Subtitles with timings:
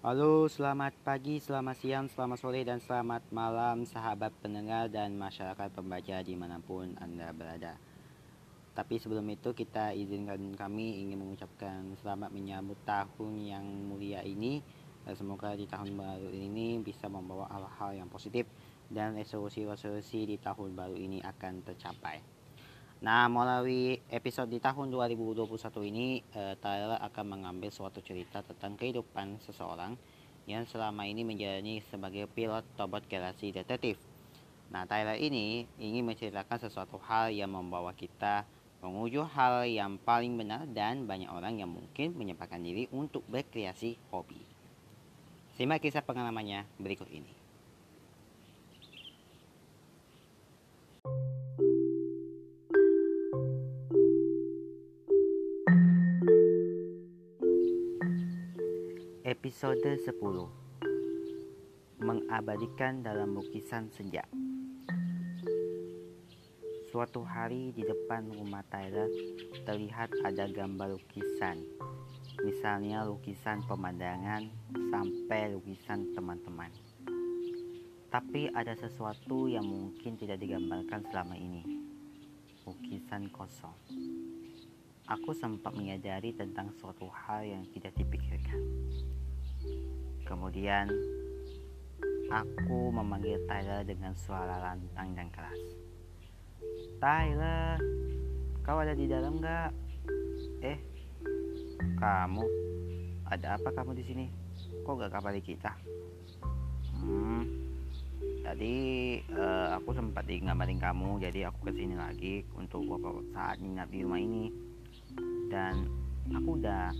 [0.00, 6.24] Halo, selamat pagi, selamat siang, selamat sore, dan selamat malam sahabat pendengar dan masyarakat pembaca
[6.24, 7.76] di mana pun Anda berada.
[8.72, 13.60] Tapi sebelum itu kita izinkan kami ingin mengucapkan selamat menyambut tahun yang
[13.92, 14.64] mulia ini.
[15.12, 18.48] Semoga di tahun baru ini bisa membawa hal-hal yang positif
[18.88, 22.39] dan resolusi-resolusi di tahun baru ini akan tercapai.
[23.00, 25.48] Nah, melalui episode di tahun 2021
[25.88, 29.96] ini, uh, Tyler akan mengambil suatu cerita tentang kehidupan seseorang
[30.44, 33.96] yang selama ini menjalani sebagai pilot robot galaksi detektif.
[34.68, 38.44] Nah, Tyler ini ingin menceritakan sesuatu hal yang membawa kita
[38.84, 44.44] menguju hal yang paling benar dan banyak orang yang mungkin menyempatkan diri untuk berkreasi hobi.
[45.56, 47.39] Simak kisah pengalamannya berikut ini.
[59.50, 60.14] Episode 10
[62.06, 64.22] Mengabadikan dalam lukisan senja
[66.86, 69.10] Suatu hari di depan rumah Tyler
[69.66, 71.66] terlihat ada gambar lukisan.
[72.46, 76.70] Misalnya lukisan pemandangan sampai lukisan teman-teman.
[78.06, 81.66] Tapi ada sesuatu yang mungkin tidak digambarkan selama ini.
[82.70, 83.74] Lukisan kosong.
[85.10, 88.62] Aku sempat menyadari tentang suatu hal yang tidak dipikirkan.
[90.24, 90.86] Kemudian,
[92.30, 95.60] aku memanggil Tyler dengan suara lantang dan keras.
[97.02, 97.80] Tyler,
[98.62, 99.70] kau ada di dalam nggak?
[100.62, 100.78] Eh,
[101.98, 102.44] kamu,
[103.26, 104.26] ada apa kamu di sini?
[104.86, 105.72] Kok gak kabari kita?
[107.00, 107.48] Hmm,
[108.44, 108.74] tadi
[109.32, 114.04] uh, aku sempat ngabarin kamu, jadi aku ke sini lagi untuk beberapa saat nginap di
[114.04, 114.52] rumah ini.
[115.50, 115.88] Dan
[116.30, 116.92] aku udah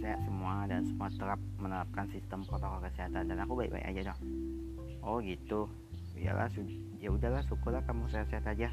[0.00, 4.20] sehat semua dan semua terap menerapkan sistem protokol kesehatan dan aku baik-baik aja dong.
[5.00, 5.70] Oh gitu.
[6.20, 6.52] Iyalah,
[7.00, 8.68] ya udahlah syukurlah kamu sehat-sehat aja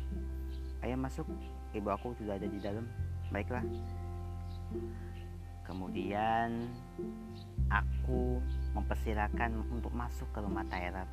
[0.83, 1.23] ayo masuk
[1.71, 2.83] ibu aku sudah ada di dalam
[3.31, 3.63] baiklah
[5.63, 6.67] kemudian
[7.71, 8.43] aku
[8.75, 11.07] mempersilahkan untuk masuk ke rumah Tyler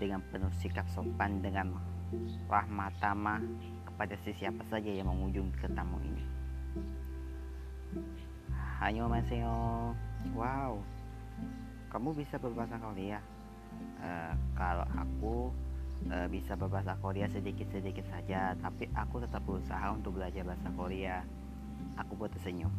[0.00, 1.76] dengan penuh sikap sopan dengan
[2.48, 3.40] rahmat tamah
[3.84, 6.37] kepada siapa saja yang mengunjungi ke tamu ini.
[8.78, 9.92] Hanya Maseo,
[10.38, 10.78] wow,
[11.90, 13.18] kamu bisa berbahasa Korea.
[13.98, 15.50] Uh, kalau aku
[16.06, 21.26] e, bisa berbahasa Korea sedikit-sedikit saja, tapi aku tetap berusaha untuk belajar bahasa Korea.
[21.98, 22.70] Aku buat tersenyum.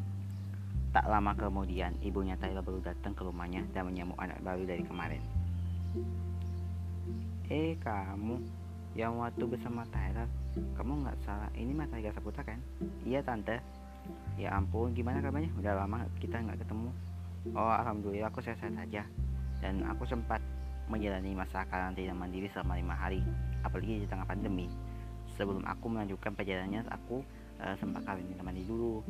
[0.96, 5.22] Tak lama kemudian, ibunya Tyler baru datang ke rumahnya dan menyambut anak baru dari kemarin.
[7.50, 8.42] Eh, kamu
[8.98, 10.26] yang waktu bersama Tyler,
[10.74, 11.50] kamu nggak salah.
[11.54, 12.58] Ini Mas Tiga Saputra kan?
[13.06, 13.62] Iya, Tante.
[14.40, 15.52] Ya ampun, gimana kabarnya?
[15.60, 16.90] Udah lama kita nggak ketemu.
[17.56, 19.04] Oh, alhamdulillah aku sehat-sehat saja.
[19.60, 20.40] Dan aku sempat
[20.90, 23.22] menjalani masa karantina mandiri selama lima hari,
[23.62, 24.72] apalagi di tengah pandemi.
[25.38, 27.22] Sebelum aku melanjutkan perjalanannya, aku
[27.62, 29.04] uh, sempat karantina mandiri dulu.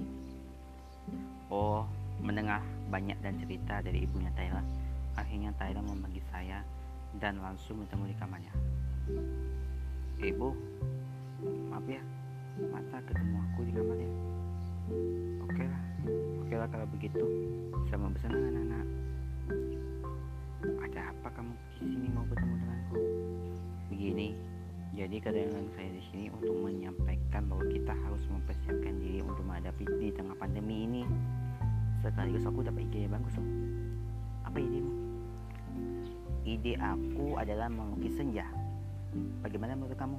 [1.49, 1.85] Oh,
[2.21, 2.61] mendengar
[2.91, 4.67] banyak dan cerita dari ibunya Thailand,
[5.15, 6.61] akhirnya Thailand memanggil saya
[7.17, 8.53] dan langsung bertemu di kamarnya.
[10.19, 10.49] Ibu,
[11.73, 12.03] maaf ya,
[12.69, 14.28] masa ketemu aku di kamarnya.
[15.45, 15.81] Oke lah,
[16.45, 17.23] oke lah kalau begitu.
[17.89, 18.85] Sama bersenang anak-anak
[20.59, 22.99] ada apa kamu di sini mau bertemu denganku?
[23.89, 24.29] Begini.
[24.97, 30.09] Jadi kedatangan saya di sini untuk menyampaikan bahwa kita harus mempersiapkan diri untuk menghadapi di
[30.11, 31.03] tengah pandemi ini.
[32.03, 33.47] Sekaligus aku dapat ide yang bagus loh
[34.49, 35.09] apa idemu
[36.49, 38.45] ide aku adalah melukis senja.
[39.45, 40.17] Bagaimana menurut kamu?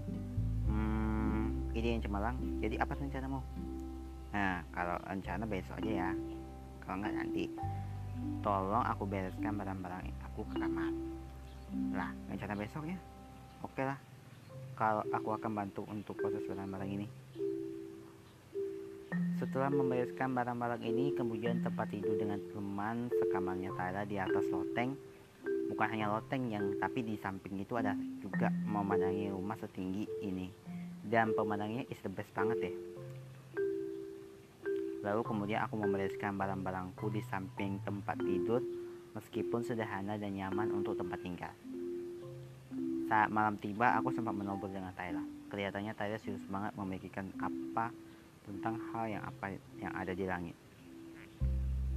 [0.70, 2.38] Hmm, ide yang cemerlang.
[2.62, 3.42] Jadi apa rencanamu
[4.30, 6.10] nah kalau rencana besok aja ya.
[6.86, 7.44] Kalau nggak nanti
[8.42, 10.92] tolong aku bereskan barang-barang aku ke kamar.
[11.94, 12.96] Lah rencana besoknya
[13.62, 13.98] oke lah.
[14.78, 17.06] Kalau aku akan bantu untuk proses barang-barang ini.
[19.36, 24.96] Setelah membereskan barang-barang ini kemudian tempat tidur dengan teman sekamarnya Tyler di atas loteng.
[25.70, 30.48] Bukan hanya loteng yang tapi di samping itu ada juga memandangi rumah setinggi ini.
[31.04, 32.74] Dan pemandangannya is the best banget deh
[35.00, 38.60] Lalu kemudian aku membereskan barang-barangku di samping tempat tidur
[39.16, 41.52] meskipun sederhana dan nyaman untuk tempat tinggal.
[43.10, 45.24] Saat malam tiba, aku sempat menobrol dengan Tyler.
[45.50, 47.90] Kelihatannya Tyler serius banget memikirkan apa
[48.46, 50.54] tentang hal yang apa yang ada di langit.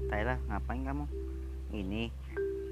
[0.09, 1.05] Tyler, ngapain kamu?
[1.69, 2.09] Ini,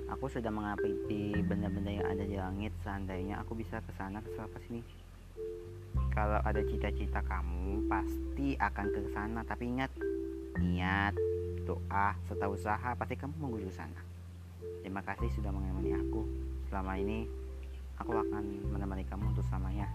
[0.09, 2.73] aku sedang mengupdate benda-benda yang ada di langit.
[2.81, 4.81] Seandainya aku bisa ke sana ke sini.
[6.11, 9.41] Kalau ada cita-cita kamu, pasti akan ke sana.
[9.47, 9.91] Tapi ingat,
[10.59, 11.15] niat,
[11.63, 14.01] doa, serta usaha pasti kamu menuju sana.
[14.81, 16.25] Terima kasih sudah menemani aku.
[16.67, 17.29] Selama ini
[18.01, 18.43] aku akan
[18.73, 19.87] menemani kamu untuk selamanya.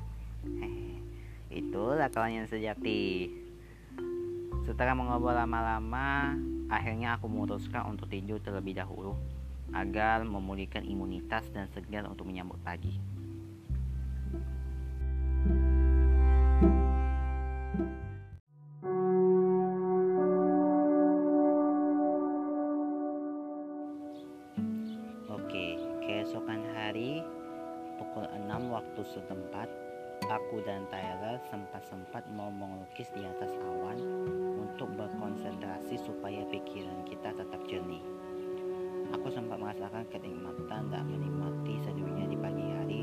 [0.47, 1.03] Hehe.
[1.51, 3.31] Itulah kawan yang sejati.
[4.67, 6.35] Setelah mengobrol lama-lama,
[6.67, 9.15] akhirnya aku memutuskan untuk tidur terlebih dahulu
[9.75, 13.16] agar memulihkan imunitas dan segar untuk menyambut pagi.
[26.97, 27.21] Hari
[28.01, 29.69] pukul 6 waktu setempat,
[30.33, 34.01] aku dan Tyler sempat-sempat mau melukis di atas awan
[34.57, 38.01] untuk berkonsentrasi supaya pikiran kita tetap jernih.
[39.13, 43.03] Aku sempat merasakan kenikmatan dan menikmati seduhnya di pagi hari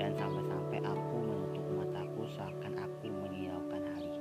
[0.00, 4.16] dan sampai-sampai aku menutup mataku seakan aku menghiraukan hari.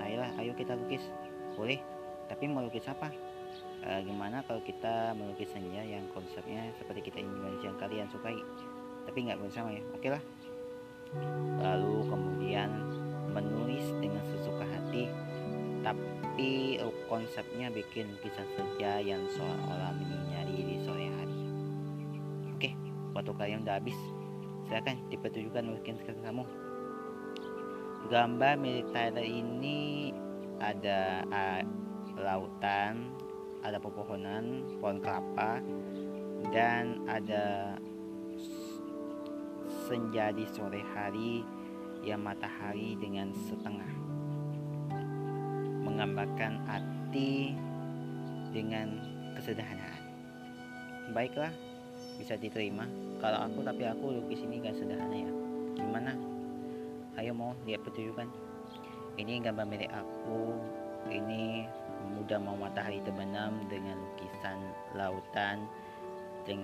[0.00, 1.04] Tyler, ayo kita lukis.
[1.60, 1.76] Boleh,
[2.24, 3.12] tapi mau lukis apa?
[3.78, 8.34] Eh, gimana kalau kita melukis senja yang konsepnya seperti kita ingin yang kalian sukai
[9.06, 9.82] tapi nggak bersama ya?
[9.94, 10.22] Oke lah.
[11.62, 12.68] Lalu kemudian
[13.32, 15.06] menulis dengan sesuka hati
[15.86, 21.38] tapi konsepnya bikin lukisan senja yang seolah-olah menyinari di sore hari.
[22.58, 22.70] Oke
[23.14, 23.96] waktu kalian udah habis
[24.66, 26.44] silakan dipertunjukkan lukisan kamu.
[28.10, 30.10] Gambar milik Tyler ini
[30.58, 31.62] ada uh,
[32.18, 33.14] lautan
[33.62, 35.62] ada pepohonan pohon kelapa
[36.54, 37.76] dan ada
[39.88, 41.42] senja di sore hari
[42.04, 43.92] yang matahari dengan setengah.
[45.82, 47.56] Menggambarkan hati
[48.54, 49.02] dengan
[49.34, 50.02] kesederhanaan.
[51.16, 51.50] Baiklah
[52.20, 52.86] bisa diterima.
[53.18, 55.32] Kalau aku tapi aku lukis ini gak sederhana ya.
[55.74, 56.12] Gimana?
[57.18, 58.30] Ayo mau lihat pertunjukan
[59.18, 60.54] ini gambar milik aku
[62.28, 64.60] mudah mau matahari terbenam dengan lukisan
[64.92, 65.64] lautan
[66.44, 66.60] dan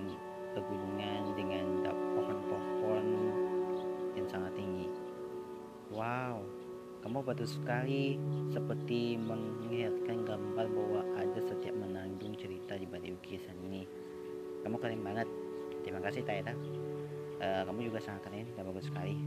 [0.53, 3.05] pegunungan dengan pohon-pohon
[4.13, 4.85] yang sangat tinggi.
[5.89, 6.45] Wow
[7.01, 8.21] kamu betul sekali
[8.53, 13.89] seperti mengingatkan gambar bahwa ada setiap menanggung cerita di balik lukisan ini.
[14.61, 15.25] Kamu keren banget.
[15.81, 16.53] Terima kasih Taira.
[17.41, 19.17] Uh, kamu juga sangat keren dan bagus sekali.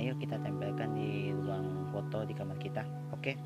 [0.00, 3.20] Ayo kita tempelkan di ruang foto di kamar kita oke?
[3.20, 3.36] okay?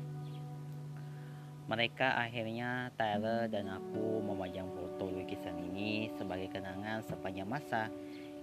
[1.69, 7.93] Mereka akhirnya Tyler dan aku memajang foto lukisan ini sebagai kenangan sepanjang masa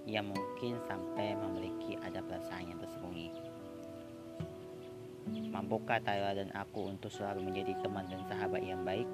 [0.06, 3.34] yang mungkin sampai memiliki ada perasaan yang tersembunyi.
[5.50, 9.11] Mampukah Tyler dan aku untuk selalu menjadi teman dan sahabat yang baik?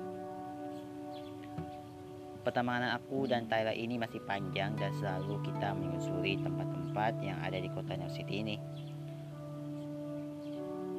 [2.44, 7.72] Pertemanan aku dan Tyler ini masih panjang dan selalu kita menyusuri tempat-tempat yang ada di
[7.72, 8.60] kota New City ini.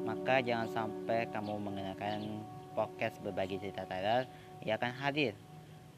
[0.02, 2.42] Maka jangan sampai kamu mengenakan
[2.74, 4.26] podcast berbagi cerita Tyler
[4.60, 5.32] ia akan hadir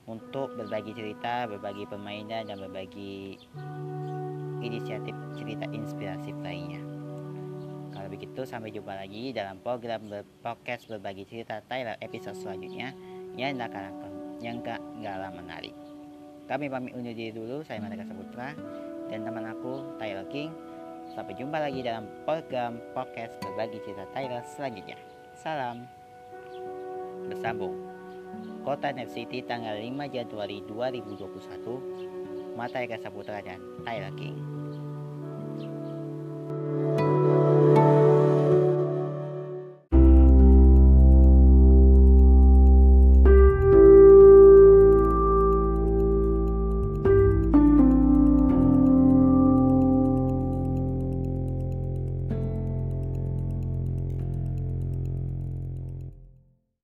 [0.06, 3.43] untuk berbagi cerita, berbagi permainan dan berbagi
[4.62, 6.81] inisiatif cerita inspiratif lainnya.
[7.90, 12.94] Kalau begitu sampai jumpa lagi dalam program ber podcast berbagi cerita Tyler episode selanjutnya
[13.34, 13.93] yang gak kalah
[14.38, 15.75] yang gak kalah menarik.
[16.47, 18.54] Kami pamit undur diri dulu, saya Madaka Saputra
[19.11, 20.54] dan teman aku Tyler King.
[21.11, 24.99] Sampai jumpa lagi dalam program podcast berbagi cerita Tyler selanjutnya.
[25.35, 25.96] Salam
[27.28, 27.75] bersambung.
[28.66, 34.65] Kota Net City tanggal 5 Januari 2021, Mata Eka Saputra dan Tyler King.